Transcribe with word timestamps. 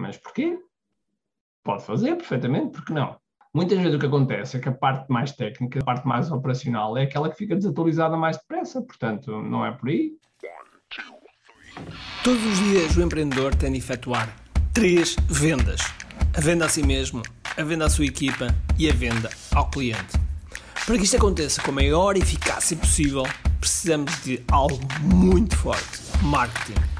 Mas 0.00 0.16
porquê? 0.16 0.58
Pode 1.62 1.84
fazer 1.84 2.16
perfeitamente, 2.16 2.72
porque 2.72 2.92
não? 2.92 3.16
Muitas 3.52 3.78
vezes 3.78 3.94
o 3.94 3.98
que 3.98 4.06
acontece 4.06 4.56
é 4.56 4.60
que 4.60 4.68
a 4.68 4.72
parte 4.72 5.10
mais 5.10 5.32
técnica, 5.32 5.80
a 5.80 5.84
parte 5.84 6.06
mais 6.06 6.30
operacional, 6.30 6.96
é 6.96 7.02
aquela 7.02 7.28
que 7.28 7.36
fica 7.36 7.54
desatualizada 7.54 8.16
mais 8.16 8.38
depressa, 8.38 8.80
portanto, 8.80 9.42
não 9.42 9.66
é 9.66 9.72
por 9.72 9.88
aí. 9.88 10.12
Todos 12.24 12.44
os 12.44 12.58
dias 12.58 12.96
o 12.96 13.02
empreendedor 13.02 13.54
tem 13.54 13.72
de 13.72 13.78
efetuar 13.78 14.34
três 14.72 15.16
vendas: 15.28 15.80
a 16.34 16.40
venda 16.40 16.64
a 16.64 16.68
si 16.68 16.82
mesmo, 16.82 17.22
a 17.56 17.62
venda 17.62 17.86
à 17.86 17.90
sua 17.90 18.06
equipa 18.06 18.46
e 18.78 18.88
a 18.88 18.92
venda 18.92 19.28
ao 19.54 19.68
cliente. 19.68 20.18
Para 20.86 20.96
que 20.96 21.04
isto 21.04 21.16
aconteça 21.16 21.60
com 21.62 21.72
a 21.72 21.74
maior 21.74 22.16
eficácia 22.16 22.76
possível, 22.76 23.24
precisamos 23.60 24.22
de 24.22 24.42
algo 24.50 24.80
muito 25.02 25.56
forte: 25.56 26.00
marketing. 26.22 26.99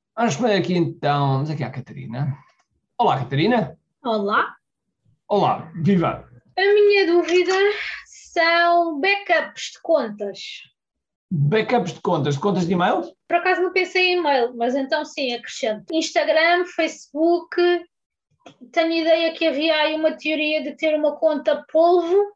vamos 0.21 0.35
ver 0.35 0.53
aqui 0.53 0.75
então. 0.75 1.33
Vamos 1.33 1.49
aqui 1.49 1.63
à 1.63 1.71
Catarina. 1.71 2.37
Olá, 2.95 3.17
Catarina. 3.17 3.75
Olá. 4.03 4.55
Olá, 5.27 5.71
viva! 5.81 6.29
A 6.55 6.61
minha 6.61 7.07
dúvida 7.07 7.53
são 8.05 8.99
backups 8.99 9.71
de 9.73 9.81
contas. 9.81 10.39
Backups 11.31 11.93
de 11.93 12.01
contas, 12.01 12.35
de 12.35 12.39
contas 12.39 12.67
de 12.67 12.73
e-mail? 12.73 13.01
Por 13.27 13.37
acaso 13.37 13.63
não 13.63 13.73
pensei 13.73 14.09
em 14.09 14.19
e-mail, 14.19 14.55
mas 14.55 14.75
então 14.75 15.03
sim, 15.03 15.33
acrescento. 15.33 15.91
Instagram, 15.91 16.65
Facebook. 16.65 17.55
Tenho 18.71 18.91
ideia 18.91 19.33
que 19.33 19.47
havia 19.47 19.75
aí 19.75 19.95
uma 19.95 20.11
teoria 20.11 20.61
de 20.61 20.75
ter 20.75 20.93
uma 20.93 21.15
conta 21.15 21.65
polvo, 21.71 22.35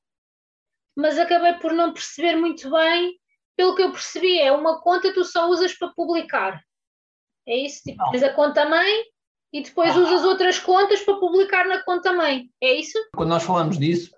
mas 0.95 1.20
acabei 1.20 1.53
por 1.55 1.72
não 1.72 1.94
perceber 1.94 2.36
muito 2.36 2.67
bem. 2.72 3.14
Pelo 3.55 3.75
que 3.75 3.83
eu 3.83 3.92
percebi, 3.92 4.39
é 4.39 4.52
uma 4.52 4.81
conta 4.81 5.09
que 5.09 5.14
tu 5.14 5.23
só 5.23 5.47
usas 5.49 5.77
para 5.77 5.89
publicar. 5.89 6.59
É 7.48 7.56
isso? 7.58 7.82
Tipo, 7.84 8.04
Não. 8.04 8.12
tens 8.12 8.24
a 8.24 8.34
conta 8.34 8.68
mãe 8.68 9.04
e 9.54 9.62
depois 9.64 9.96
Ah. 9.96 10.00
usas 10.00 10.24
outras 10.24 10.60
contas 10.60 11.02
para 11.02 11.16
publicar 11.20 11.66
na 11.68 11.84
conta 11.84 12.12
mãe. 12.14 12.50
É 12.62 12.74
isso? 12.80 12.98
Quando 13.16 13.30
nós 13.30 13.44
falamos 13.44 13.78
disso, 13.78 14.12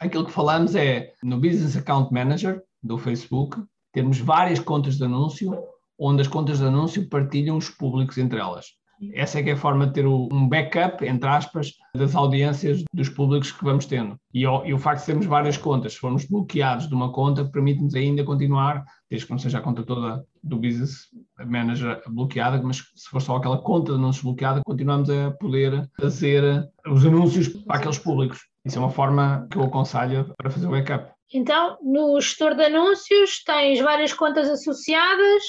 aquilo 0.00 0.24
que 0.26 0.32
falamos 0.32 0.74
é 0.74 1.12
no 1.22 1.36
Business 1.36 1.76
Account 1.76 2.12
Manager 2.12 2.62
do 2.82 2.98
Facebook, 2.98 3.62
temos 3.92 4.18
várias 4.18 4.58
contas 4.58 4.96
de 4.96 5.04
anúncio, 5.04 5.56
onde 5.98 6.22
as 6.22 6.28
contas 6.28 6.58
de 6.58 6.64
anúncio 6.64 7.08
partilham 7.08 7.56
os 7.56 7.68
públicos 7.68 8.16
entre 8.18 8.38
elas. 8.38 8.66
Essa 9.12 9.40
é 9.40 9.42
que 9.42 9.50
é 9.50 9.52
a 9.54 9.56
forma 9.56 9.86
de 9.86 9.94
ter 9.94 10.06
um 10.06 10.48
backup, 10.48 11.04
entre 11.04 11.28
aspas, 11.28 11.72
das 11.94 12.14
audiências 12.14 12.84
dos 12.92 13.08
públicos 13.08 13.50
que 13.50 13.64
vamos 13.64 13.86
tendo. 13.86 14.16
E 14.32 14.42
e 14.42 14.74
o 14.74 14.78
facto 14.78 15.00
de 15.00 15.06
termos 15.06 15.26
várias 15.26 15.56
contas, 15.56 15.94
se 15.94 15.98
formos 15.98 16.24
bloqueados 16.24 16.88
de 16.88 16.94
uma 16.94 17.12
conta, 17.12 17.44
permite-nos 17.44 17.94
ainda 17.94 18.24
continuar, 18.24 18.84
desde 19.10 19.26
que 19.26 19.32
não 19.32 19.38
seja 19.38 19.58
a 19.58 19.62
conta 19.62 19.82
toda 19.82 20.24
do 20.42 20.56
Business 20.56 21.08
Manager 21.44 22.02
bloqueada, 22.08 22.60
mas 22.62 22.78
se 22.94 23.08
for 23.08 23.20
só 23.20 23.36
aquela 23.36 23.58
conta 23.58 23.92
anúncios 23.92 24.24
bloqueada, 24.24 24.62
continuamos 24.64 25.10
a 25.10 25.30
poder 25.32 25.88
fazer 26.00 26.68
os 26.86 27.04
anúncios 27.04 27.48
para 27.48 27.76
aqueles 27.76 27.98
públicos. 27.98 28.40
Isso 28.64 28.78
é 28.78 28.80
uma 28.80 28.90
forma 28.90 29.46
que 29.50 29.56
eu 29.56 29.64
aconselho 29.64 30.32
para 30.36 30.50
fazer 30.50 30.66
o 30.66 30.70
backup. 30.70 31.12
Então, 31.34 31.78
no 31.82 32.20
gestor 32.20 32.54
de 32.54 32.64
anúncios, 32.64 33.42
tens 33.44 33.80
várias 33.80 34.12
contas 34.12 34.48
associadas 34.48 35.42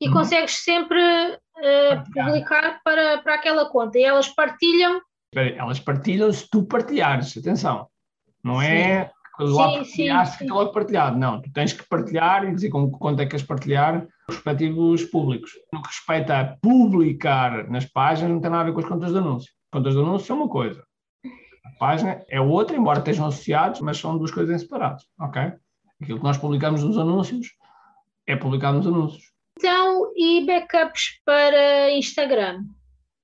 e 0.00 0.08
Uhum. 0.08 0.14
consegues 0.14 0.62
sempre 0.62 1.00
Partilhar. 1.54 2.26
publicar 2.26 2.80
para, 2.84 3.18
para 3.22 3.34
aquela 3.34 3.68
conta. 3.70 3.98
E 3.98 4.02
elas 4.04 4.28
partilham. 4.28 5.00
Espera 5.32 5.50
aí, 5.50 5.58
elas 5.58 5.80
partilham 5.80 6.32
se 6.32 6.48
tu 6.50 6.64
partilhares, 6.64 7.36
atenção. 7.36 7.88
Não 8.42 8.60
é 8.60 9.10
que 9.36 9.42
lá 9.42 9.68
Sim, 9.70 9.76
partilhaste, 9.78 10.32
sim, 10.32 10.38
sim. 10.38 10.44
fica 10.44 10.54
logo 10.54 10.72
partilhado. 10.72 11.18
Não, 11.18 11.40
tu 11.42 11.50
tens 11.52 11.72
que 11.72 11.88
partilhar 11.88 12.44
e 12.44 12.54
dizer 12.54 12.70
com 12.70 12.90
quanto 12.90 13.20
é 13.20 13.24
que 13.24 13.30
queres 13.32 13.44
partilhar 13.46 14.06
os 14.28 14.36
respectivos 14.36 15.04
públicos. 15.06 15.50
No 15.72 15.82
que 15.82 15.88
respeita 15.88 16.38
a 16.38 16.44
publicar 16.58 17.68
nas 17.70 17.84
páginas, 17.84 18.30
não 18.32 18.40
tem 18.40 18.50
nada 18.50 18.62
a 18.62 18.66
ver 18.66 18.72
com 18.72 18.80
as 18.80 18.86
contas 18.86 19.10
de 19.12 19.18
anúncio. 19.18 19.50
Contas 19.72 19.94
de 19.94 20.00
anúncio 20.00 20.32
é 20.32 20.36
uma 20.36 20.48
coisa. 20.48 20.84
A 21.64 21.70
página 21.80 22.22
é 22.28 22.40
outra, 22.40 22.76
embora 22.76 22.98
estejam 23.00 23.26
associados, 23.26 23.80
mas 23.80 23.98
são 23.98 24.16
duas 24.16 24.30
coisas 24.30 24.54
em 24.54 24.58
separados, 24.58 25.04
ok? 25.18 25.52
Aquilo 26.00 26.18
que 26.18 26.24
nós 26.24 26.38
publicamos 26.38 26.84
nos 26.84 26.96
anúncios 26.98 27.48
é 28.26 28.36
publicado 28.36 28.76
nos 28.78 28.86
anúncios. 28.86 29.33
Então, 29.58 30.12
e 30.16 30.44
backups 30.44 31.20
para 31.24 31.90
Instagram? 31.92 32.64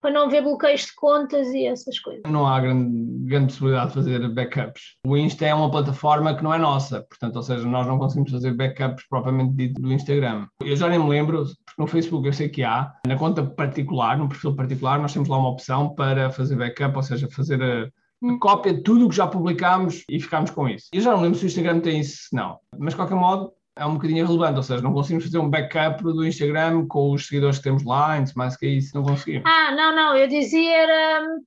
Para 0.01 0.13
não 0.13 0.31
ver 0.31 0.43
bloqueios 0.43 0.87
de 0.87 0.95
contas 0.95 1.49
e 1.49 1.67
essas 1.67 1.99
coisas. 1.99 2.23
não 2.27 2.47
há 2.47 2.59
grande, 2.59 3.27
grande 3.27 3.49
possibilidade 3.49 3.89
de 3.89 3.95
fazer 3.95 4.29
backups. 4.31 4.97
O 5.07 5.15
Insta 5.17 5.45
é 5.45 5.55
uma 5.55 5.71
plataforma 5.71 6.35
que 6.35 6.43
não 6.43 6.55
é 6.55 6.59
nossa, 6.59 7.03
portanto, 7.03 7.37
ou 7.37 7.43
seja, 7.43 7.67
nós 7.67 7.87
não 7.87 7.99
conseguimos 7.99 8.31
fazer 8.31 8.55
backups 8.55 9.05
propriamente 9.11 9.55
dito 9.55 9.83
do 9.83 9.93
Instagram. 9.93 10.47
Eu 10.63 10.75
já 10.75 10.89
nem 10.89 10.99
me 10.99 11.09
lembro, 11.09 11.45
porque 11.45 11.83
no 11.83 11.87
Facebook 11.87 12.27
eu 12.27 12.33
sei 12.33 12.49
que 12.49 12.63
há, 12.63 12.95
na 13.07 13.19
conta 13.19 13.45
particular, 13.45 14.17
no 14.17 14.29
perfil 14.29 14.57
particular, 14.57 14.99
nós 14.99 15.13
temos 15.13 15.29
lá 15.29 15.37
uma 15.37 15.51
opção 15.51 15.95
para 15.95 16.31
fazer 16.31 16.57
backup, 16.57 16.97
ou 16.97 17.03
seja, 17.03 17.29
fazer 17.29 17.63
a, 17.63 17.85
a 18.27 18.39
cópia 18.39 18.73
de 18.73 18.83
tudo 18.83 19.05
o 19.05 19.09
que 19.11 19.17
já 19.17 19.27
publicámos 19.27 20.03
e 20.09 20.19
ficámos 20.19 20.51
com 20.51 20.67
isso. 20.67 20.87
Eu 20.95 21.03
já 21.03 21.11
não 21.13 21.21
lembro 21.21 21.39
se 21.39 21.45
o 21.45 21.49
Instagram 21.49 21.81
tem 21.81 22.01
isso, 22.01 22.29
não. 22.33 22.59
Mas, 22.79 22.95
de 22.95 22.97
qualquer 22.97 23.17
modo, 23.17 23.53
é 23.77 23.87
um 23.87 23.95
bocadinho 23.95 24.25
irrelevante, 24.25 24.57
ou 24.57 24.63
seja, 24.63 24.83
não 24.83 24.93
conseguimos 24.93 25.25
fazer 25.25 25.39
um 25.39 25.49
backup 25.49 26.03
do 26.03 26.27
Instagram 26.27 26.87
com 26.87 27.13
os 27.13 27.27
seguidores 27.27 27.59
que 27.59 27.65
temos 27.65 27.85
lá, 27.85 28.19
e 28.19 28.25
mais 28.37 28.57
que 28.57 28.67
isso, 28.67 28.95
não 28.95 29.03
conseguimos. 29.03 29.45
Ah, 29.47 29.75
não, 29.75 29.95
não, 29.95 30.17
eu 30.17 30.29
dizia 30.29 30.77
era. 30.77 31.23
hum, 31.23 31.41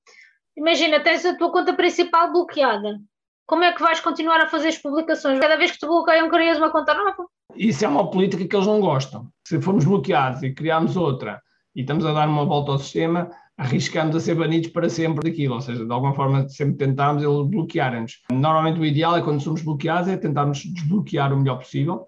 Imagina, 0.56 1.00
tens 1.00 1.26
a 1.26 1.36
tua 1.36 1.52
conta 1.52 1.74
principal 1.74 2.32
bloqueada. 2.32 3.00
Como 3.46 3.64
é 3.64 3.74
que 3.74 3.82
vais 3.82 4.00
continuar 4.00 4.40
a 4.40 4.48
fazer 4.48 4.70
as 4.70 4.78
publicações? 4.78 5.40
Cada 5.40 5.58
vez 5.58 5.72
que 5.72 5.80
te 5.80 5.86
bloqueiam, 5.86 6.30
crias 6.30 6.58
uma 6.58 6.72
conta 6.72 6.94
nova? 6.94 7.26
Isso 7.56 7.84
é 7.84 7.88
uma 7.88 8.10
política 8.10 8.48
que 8.48 8.56
eles 8.56 8.68
não 8.68 8.80
gostam. 8.80 9.28
Se 9.46 9.60
formos 9.62 9.84
bloqueados 9.84 10.44
e 10.44 10.54
criarmos 10.54 10.96
outra 10.96 11.42
e 11.76 11.82
estamos 11.82 12.06
a 12.06 12.14
dar 12.14 12.28
uma 12.30 12.46
volta 12.46 12.72
ao 12.72 12.80
sistema, 12.80 13.30
arriscamos 13.58 14.16
a 14.16 14.20
ser 14.20 14.36
banidos 14.36 14.70
para 14.70 14.90
sempre 14.90 15.30
daquilo. 15.30 15.56
Ou 15.56 15.62
seja, 15.62 15.86
de 15.86 15.92
alguma 15.92 16.14
forma, 16.14 16.48
sempre 16.48 16.78
tentarmos 16.78 17.24
eles 17.24 17.48
bloquearem-nos. 17.50 18.22
Normalmente 18.32 18.80
o 18.80 18.86
ideal 18.86 19.18
é 19.18 19.22
quando 19.22 19.42
somos 19.42 19.62
bloqueados 19.62 20.08
é 20.08 20.18
tentarmos 20.18 20.64
desbloquear 20.64 21.34
o 21.34 21.38
melhor 21.38 21.58
possível. 21.58 22.08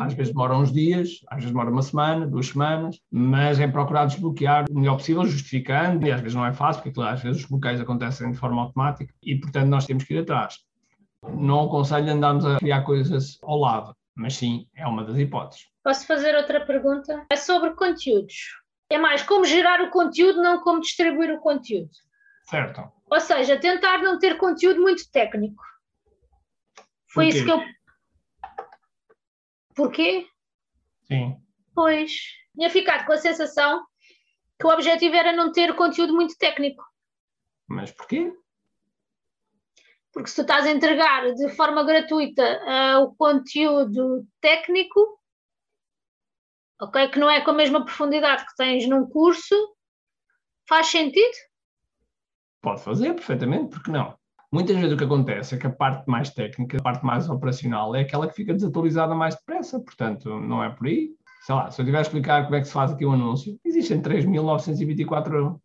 Às 0.00 0.12
vezes 0.12 0.32
demora 0.32 0.56
uns 0.56 0.72
dias, 0.72 1.20
às 1.28 1.36
vezes 1.36 1.50
demora 1.50 1.70
uma 1.70 1.82
semana, 1.82 2.26
duas 2.26 2.48
semanas, 2.48 3.00
mas 3.10 3.58
é 3.58 3.66
procurar 3.66 4.06
desbloquear 4.06 4.66
o 4.70 4.78
melhor 4.78 4.96
possível, 4.96 5.24
justificando, 5.24 6.06
e 6.06 6.12
às 6.12 6.20
vezes 6.20 6.34
não 6.34 6.44
é 6.44 6.52
fácil, 6.52 6.82
porque 6.82 6.94
claro, 6.94 7.14
às 7.14 7.22
vezes 7.22 7.42
os 7.42 7.48
bloqueios 7.48 7.80
acontecem 7.80 8.30
de 8.30 8.36
forma 8.36 8.62
automática 8.62 9.14
e, 9.22 9.36
portanto, 9.36 9.68
nós 9.68 9.86
temos 9.86 10.04
que 10.04 10.14
ir 10.14 10.18
atrás. 10.18 10.58
Não 11.34 11.64
aconselho 11.64 12.12
andarmos 12.12 12.44
a 12.44 12.58
criar 12.58 12.82
coisas 12.82 13.38
ao 13.42 13.58
lado, 13.58 13.94
mas 14.14 14.36
sim, 14.36 14.66
é 14.74 14.86
uma 14.86 15.04
das 15.04 15.16
hipóteses. 15.16 15.66
Posso 15.82 16.06
fazer 16.06 16.34
outra 16.36 16.64
pergunta? 16.64 17.24
É 17.30 17.36
sobre 17.36 17.70
conteúdos. 17.70 18.34
É 18.90 18.98
mais 18.98 19.22
como 19.22 19.44
gerar 19.44 19.80
o 19.80 19.90
conteúdo, 19.90 20.42
não 20.42 20.60
como 20.60 20.80
distribuir 20.80 21.32
o 21.32 21.40
conteúdo. 21.40 21.90
Certo? 22.44 22.82
Ou 23.10 23.20
seja, 23.20 23.58
tentar 23.58 23.98
não 23.98 24.18
ter 24.18 24.36
conteúdo 24.36 24.80
muito 24.80 25.10
técnico. 25.10 25.62
Foi 27.12 27.28
isso 27.28 27.44
que 27.44 27.50
eu. 27.50 27.60
Porquê? 29.80 30.28
Sim. 31.04 31.40
Pois. 31.74 32.12
Tinha 32.54 32.68
ficado 32.68 33.06
com 33.06 33.12
a 33.14 33.16
sensação 33.16 33.82
que 34.58 34.66
o 34.66 34.70
objetivo 34.70 35.16
era 35.16 35.32
não 35.32 35.50
ter 35.52 35.74
conteúdo 35.74 36.12
muito 36.12 36.36
técnico. 36.36 36.84
Mas 37.66 37.90
porquê? 37.90 38.30
Porque 40.12 40.28
se 40.28 40.36
tu 40.36 40.42
estás 40.42 40.66
a 40.66 40.70
entregar 40.70 41.32
de 41.32 41.48
forma 41.56 41.82
gratuita 41.82 42.42
ah, 42.66 43.00
o 43.00 43.14
conteúdo 43.14 44.28
técnico, 44.38 45.18
ok, 46.78 47.08
que 47.08 47.18
não 47.18 47.30
é 47.30 47.40
com 47.40 47.52
a 47.52 47.54
mesma 47.54 47.82
profundidade 47.82 48.44
que 48.44 48.56
tens 48.56 48.86
num 48.86 49.08
curso, 49.08 49.56
faz 50.68 50.88
sentido? 50.88 51.38
Pode 52.60 52.82
fazer 52.82 53.14
perfeitamente, 53.14 53.70
porque 53.70 53.90
não? 53.90 54.19
Muitas 54.52 54.76
vezes 54.76 54.92
o 54.92 54.96
que 54.96 55.04
acontece 55.04 55.54
é 55.54 55.58
que 55.58 55.66
a 55.66 55.70
parte 55.70 56.10
mais 56.10 56.30
técnica, 56.30 56.78
a 56.78 56.82
parte 56.82 57.04
mais 57.04 57.28
operacional, 57.28 57.94
é 57.94 58.00
aquela 58.00 58.26
que 58.26 58.34
fica 58.34 58.52
desatualizada 58.52 59.14
mais 59.14 59.36
depressa, 59.36 59.78
portanto, 59.78 60.28
não 60.40 60.62
é 60.62 60.68
por 60.70 60.88
aí. 60.88 61.10
Sei 61.42 61.54
lá, 61.54 61.70
se 61.70 61.80
eu 61.80 61.84
tiver 61.84 61.98
a 61.98 62.02
explicar 62.02 62.44
como 62.44 62.56
é 62.56 62.60
que 62.60 62.66
se 62.66 62.72
faz 62.72 62.90
aqui 62.90 63.06
um 63.06 63.12
anúncio, 63.12 63.56
existem 63.64 64.02
3.924 64.02 65.56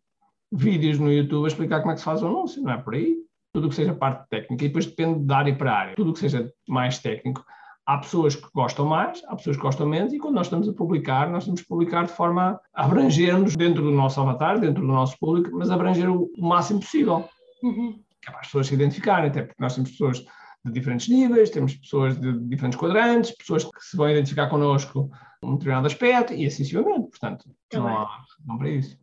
vídeos 0.52 1.00
no 1.00 1.12
YouTube 1.12 1.44
a 1.44 1.48
explicar 1.48 1.80
como 1.80 1.90
é 1.90 1.94
que 1.94 2.00
se 2.00 2.04
faz 2.04 2.22
o 2.22 2.28
anúncio, 2.28 2.62
não 2.62 2.72
é 2.72 2.76
por 2.76 2.94
aí. 2.94 3.16
Tudo 3.52 3.66
o 3.66 3.70
que 3.70 3.74
seja 3.74 3.92
parte 3.92 4.28
técnica, 4.28 4.64
e 4.64 4.68
depois 4.68 4.86
depende 4.86 5.24
de 5.24 5.34
área 5.34 5.54
para 5.54 5.72
área. 5.72 5.94
Tudo 5.96 6.10
o 6.10 6.12
que 6.12 6.20
seja 6.20 6.48
mais 6.68 6.98
técnico, 6.98 7.44
há 7.86 7.98
pessoas 7.98 8.36
que 8.36 8.46
gostam 8.54 8.86
mais, 8.86 9.22
há 9.26 9.34
pessoas 9.34 9.56
que 9.56 9.62
gostam 9.62 9.86
menos, 9.86 10.12
e 10.12 10.18
quando 10.18 10.34
nós 10.34 10.46
estamos 10.46 10.68
a 10.68 10.72
publicar, 10.72 11.28
nós 11.28 11.44
temos 11.44 11.60
que 11.60 11.68
publicar 11.68 12.04
de 12.04 12.12
forma 12.12 12.60
a 12.72 12.84
abrangermos 12.84 13.56
dentro 13.56 13.82
do 13.82 13.90
nosso 13.90 14.20
avatar, 14.20 14.60
dentro 14.60 14.82
do 14.82 14.92
nosso 14.92 15.18
público, 15.18 15.50
mas 15.56 15.70
abranger 15.70 16.08
o 16.08 16.30
máximo 16.38 16.80
possível. 16.80 17.28
Uhum. 17.62 18.05
Que 18.26 18.30
é 18.30 18.32
para 18.32 18.40
as 18.40 18.46
pessoas 18.48 18.66
se 18.66 18.74
identificarem, 18.74 19.30
até 19.30 19.42
porque 19.42 19.62
nós 19.62 19.74
temos 19.74 19.90
pessoas 19.92 20.18
de 20.64 20.72
diferentes 20.72 21.08
níveis, 21.08 21.48
temos 21.50 21.76
pessoas 21.76 22.20
de 22.20 22.38
diferentes 22.48 22.76
quadrantes, 22.76 23.30
pessoas 23.30 23.62
que 23.64 23.70
se 23.80 23.96
vão 23.96 24.10
identificar 24.10 24.48
connosco 24.48 25.08
num 25.40 25.52
determinado 25.52 25.86
aspecto 25.86 26.32
e 26.32 26.44
assim 26.44 26.64
sucessivamente. 26.64 27.08
Portanto, 27.10 27.48
Tá 27.68 27.78
não 27.78 27.86
bem. 27.86 27.94
há 27.94 28.04
razão 28.04 28.58
para 28.58 28.68
isso. 28.70 28.98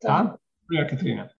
Tá. 0.00 0.24
Tá? 0.24 0.38
Obrigado, 0.64 0.90
Catarina. 0.90 1.30